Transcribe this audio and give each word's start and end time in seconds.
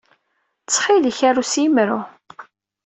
Ttxil-k, 0.61 1.19
aru 1.29 1.43
s 1.45 1.53
yemru. 1.61 1.99